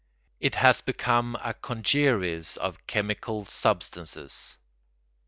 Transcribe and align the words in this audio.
It 0.39 0.55
has 0.55 0.81
become 0.81 1.35
a 1.43 1.53
congeries 1.53 2.57
of 2.57 2.87
chemical 2.87 3.45
substances. 3.45 4.57